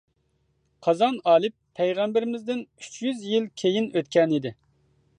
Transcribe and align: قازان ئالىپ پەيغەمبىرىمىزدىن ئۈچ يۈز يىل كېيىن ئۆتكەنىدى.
قازان 0.87 1.19
ئالىپ 1.33 1.55
پەيغەمبىرىمىزدىن 1.81 2.65
ئۈچ 2.85 2.99
يۈز 3.05 3.23
يىل 3.35 3.49
كېيىن 3.63 3.95
ئۆتكەنىدى. 3.95 4.57